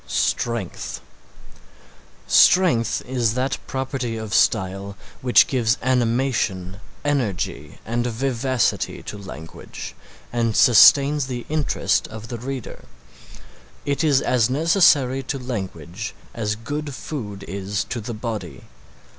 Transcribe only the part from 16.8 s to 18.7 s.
food is to the body.